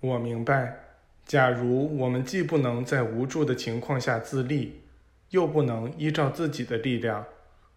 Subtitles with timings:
[0.00, 0.80] 我明白，
[1.26, 4.80] 假如我们既不能在无助的情况下自立，
[5.28, 7.26] 又不能依照自己的力量，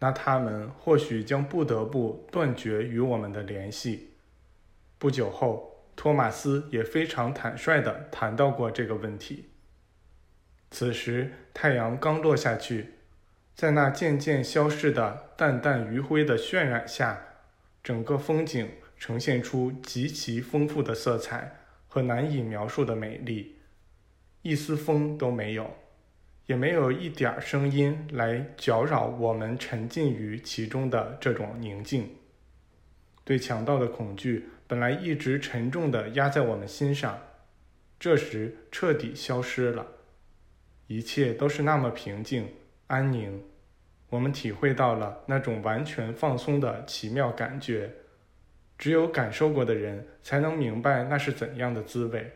[0.00, 4.10] 那他们或许将不得不断绝与我们的联系。
[4.98, 9.50] 不久后，托马斯也非常坦率地谈到过这个问题。
[10.72, 12.94] 此时，太阳刚落下去，
[13.54, 17.20] 在那渐渐消逝的淡淡余晖的渲染下，
[17.82, 21.57] 整个风景呈现出极其丰富的色彩。
[21.88, 23.56] 和难以描述的美丽，
[24.42, 25.74] 一丝风都没有，
[26.46, 32.08] 也没有一点声音来搅扰我们沉浸于其中的这种宁静。
[33.24, 37.18] 对强盗的恐惧本来一直沉重地压在我们心上，
[37.98, 39.86] 这时彻底消失了，
[40.86, 42.48] 一切都是那么平静
[42.86, 43.42] 安宁，
[44.10, 47.92] 我们体会到了那种完全放松的奇妙感觉。
[48.78, 52.32] 只有感受过的人才能明白那是怎样的滋味。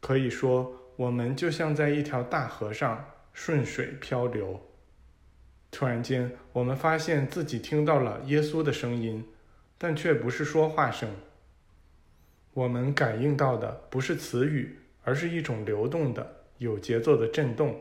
[0.00, 4.60] 可以说，我们就像在一条大河上顺水漂流。
[5.70, 9.28] 突然间，我们发现自己听到了耶稣的声音，
[9.76, 11.10] 但却不是说话声。
[12.54, 17.78] 我们感应到的不是词语，而是一种流动的、有节奏的震动。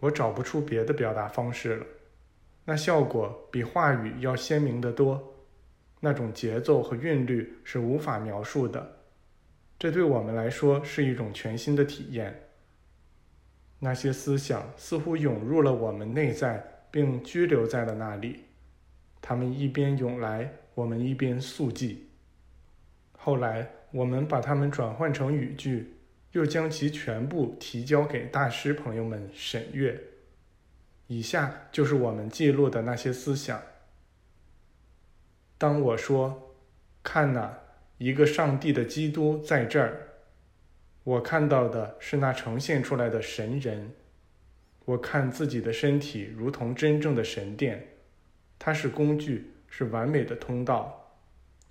[0.00, 1.86] 我找不出别的表达方式了，
[2.64, 5.39] 那效果比话语要鲜明得多。
[6.00, 8.96] 那种节奏和韵律是无法描述的，
[9.78, 12.48] 这对我们来说是一种全新的体验。
[13.78, 18.44] 那些思想似乎涌入了我们内在，并居留在了那里。
[19.22, 22.08] 它们一边涌来，我们一边速记。
[23.12, 25.94] 后来，我们把它们转换成语句，
[26.32, 29.98] 又将其全部提交给大师朋友们审阅。
[31.06, 33.60] 以下就是我们记录的那些思想。
[35.60, 36.56] 当我说
[37.04, 37.52] “看呐，
[37.98, 40.08] 一个上帝的基督在这儿”，
[41.04, 43.90] 我看到的是那呈现出来的神人。
[44.86, 47.86] 我看自己的身体如同真正的神殿，
[48.58, 51.14] 它是工具，是完美的通道。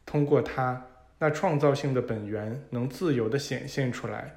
[0.05, 0.85] 通过它，
[1.17, 4.35] 那创造性的本源能自由地显现出来。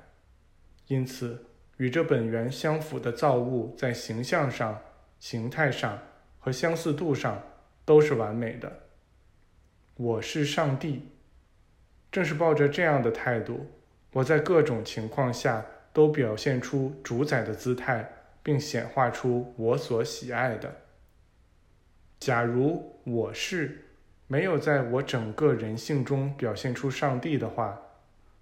[0.86, 1.44] 因此，
[1.76, 4.80] 与这本源相符的造物，在形象上、
[5.19, 5.98] 形态上
[6.38, 7.38] 和相似度上
[7.84, 8.72] 都是完美的。
[9.97, 11.03] 我是上帝，
[12.10, 13.66] 正是抱着这样的态度，
[14.12, 18.10] 我在各种情况下都表现出主宰的姿态，
[18.42, 20.75] 并显化出我所喜爱的。
[22.19, 23.84] 假如我是
[24.26, 27.78] 没有在我整个人性中表现出上帝的话，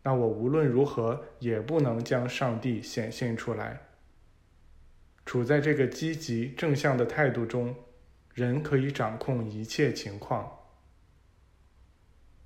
[0.05, 3.81] 那我无论如何也不能将上帝显现出来。
[5.27, 7.75] 处在这个积极正向的态度中，
[8.34, 10.59] 人可以掌控一切情况。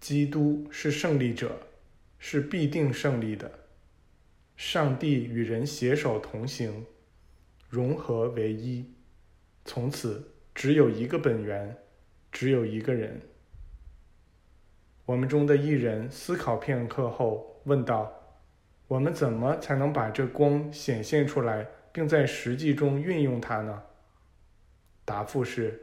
[0.04, 1.58] 基督是胜利者，
[2.18, 3.50] 是必定胜利的。
[4.54, 6.84] 上帝与人携手同行，
[7.70, 8.84] 融合为一，
[9.64, 11.74] 从此只有一个本源，
[12.30, 13.18] 只有一个人。
[15.06, 18.44] 我们中的一人思考片刻后问道
[18.86, 23.82] ：“我们怎么才能把这光显现出来，并在实际中运用它呢？”
[25.06, 25.80] 答复是：“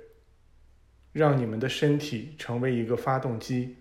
[1.12, 3.78] 让你们的身体成为一个发动机。”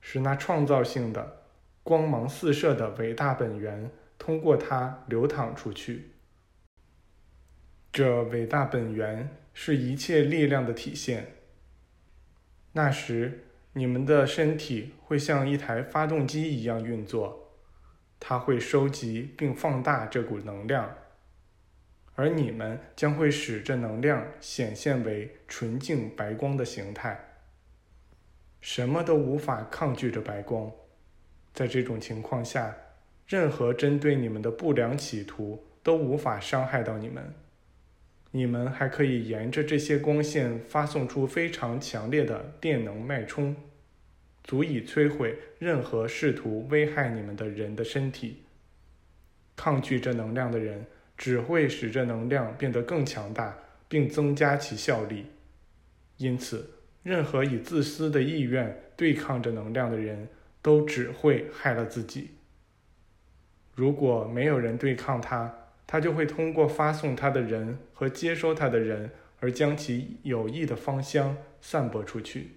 [0.00, 1.44] 使那创造性的、
[1.82, 6.10] 光芒四射的伟大本源通过它流淌出去。
[7.92, 11.34] 这伟大本源是一切力量的体现。
[12.72, 17.56] 那时，你们的身体会像一台发动机一样运作，
[18.20, 20.96] 它会收集并放大这股能量，
[22.14, 27.29] 而你们将会使这能量显现为纯净白光的形态。
[28.60, 30.70] 什么都无法抗拒这白光，
[31.54, 32.76] 在这种情况下，
[33.26, 37.32] 任何针对你们的不良企图都无法伤害到你们。
[38.32, 43.56] 你们还可以沿着这些光线发送出非常强烈的电能脉冲，
[44.44, 48.42] 足以摧毁任何试图危害你们的人的身体。
[49.56, 50.84] 抗拒这能量的人
[51.16, 53.56] 只会使这能量变得更强大，
[53.88, 55.26] 并增加其效力。
[56.18, 56.68] 因此。
[57.02, 60.28] 任何以自私的意愿对抗着能量的人，
[60.60, 62.30] 都只会害了自己。
[63.74, 65.54] 如果没有人对抗他，
[65.86, 69.10] 他就会通过发送他的人和接收他的人，
[69.40, 72.50] 而将其有益的芳香散播出去。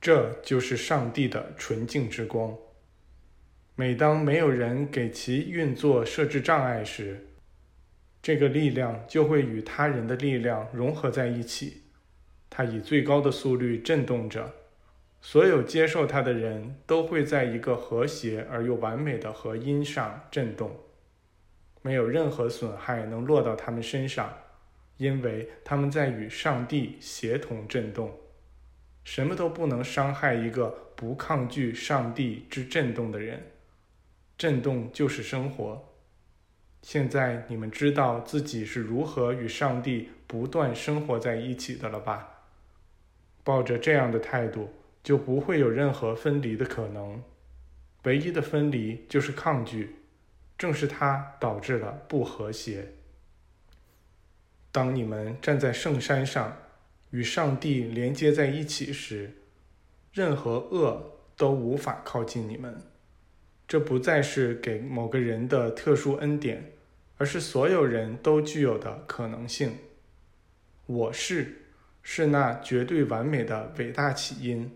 [0.00, 2.54] 这就是上帝的纯净之光。
[3.74, 7.28] 每当没有人给其运作设置障碍时，
[8.20, 11.81] 这个力量就会与他人的力量融合在一起。
[12.54, 14.52] 它以最高的速率震动着，
[15.22, 20.76] 所有接受它的人都会在一个和谐而又完美的合音上震动，
[21.80, 24.30] 没有任何损害能落到他们身上，
[24.98, 28.14] 因为他们在与上帝协同震动。
[29.02, 33.42] 什么都不能伤害一个不抗拒上帝之震动的人。
[34.36, 35.88] 震动就是生活。
[36.82, 42.31] 现在你们知道自己是如何与上帝不断生活在一起的了吧？
[43.44, 44.70] 抱着这样的态度。
[45.02, 47.20] 就不会有任何分离的可能，
[48.04, 49.96] 唯一的分离就是抗拒，
[50.56, 52.92] 正是它导致了不和谐。
[54.70, 56.56] 当你们站在圣山上，
[57.10, 59.32] 与上帝连接在一起时，
[60.12, 62.80] 任何恶都无法靠近你们。
[63.66, 66.74] 这不再是给某个人的特殊恩典，
[67.16, 69.78] 而是所有人都具有的可能性。
[70.86, 71.61] 我是，
[72.02, 74.70] 是那绝对完美的伟大起因。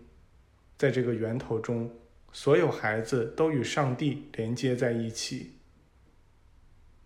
[0.77, 1.91] 在这个源头中，
[2.31, 5.56] 所有孩子都与上帝连接在一起。